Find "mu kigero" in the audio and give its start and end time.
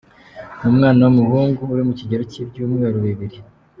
1.87-2.23